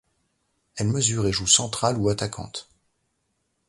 [0.77, 2.71] Elle mesure et joue central ou attaquante.